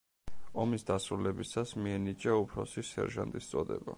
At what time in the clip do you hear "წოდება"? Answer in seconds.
3.55-3.89